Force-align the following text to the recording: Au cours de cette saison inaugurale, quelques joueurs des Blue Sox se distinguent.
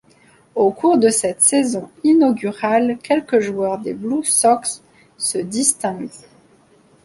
Au 0.55 0.71
cours 0.71 0.97
de 0.97 1.09
cette 1.09 1.43
saison 1.43 1.91
inaugurale, 2.03 2.97
quelques 3.03 3.37
joueurs 3.39 3.77
des 3.77 3.93
Blue 3.93 4.23
Sox 4.23 4.81
se 5.15 5.37
distinguent. 5.37 6.09